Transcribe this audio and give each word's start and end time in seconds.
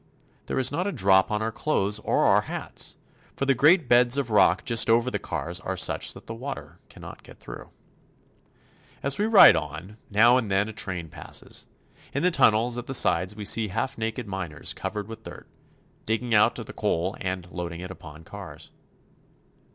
There 0.47 0.57
is 0.57 0.71
not 0.71 0.87
a 0.87 0.91
drop 0.91 1.29
on 1.29 1.43
our 1.43 1.51
clothes 1.51 1.99
or 1.99 2.25
our 2.25 2.41
hats, 2.41 2.95
for 3.35 3.45
the 3.45 3.53
great 3.53 3.87
beds 3.87 4.17
of 4.17 4.31
rock 4.31 4.65
just 4.65 4.89
over 4.89 5.11
the 5.11 5.19
cars 5.19 5.59
are 5.59 5.77
such 5.77 6.15
that 6.15 6.25
the 6.25 6.33
water 6.33 6.79
cannot 6.89 7.21
get 7.21 7.39
through. 7.39 7.69
As 9.03 9.19
we 9.19 9.27
ride 9.27 9.55
on, 9.55 9.97
now 10.09 10.37
and 10.37 10.49
then 10.49 10.67
a 10.67 10.73
train 10.73 11.07
passes. 11.09 11.67
In 12.13 12.23
the 12.23 12.31
tunnels 12.31 12.79
at 12.79 12.87
the 12.87 12.95
sides 12.95 13.35
we 13.35 13.45
see 13.45 13.67
half 13.67 13.95
naked 13.95 14.25
miners 14.27 14.73
covered 14.73 15.07
with 15.07 15.21
dirt, 15.21 15.47
digging 16.07 16.33
out 16.33 16.55
the 16.55 16.73
coal 16.73 17.15
and 17.21 17.51
loading 17.51 17.81
it 17.81 17.91
upon 17.91 18.23
cars. 18.23 18.71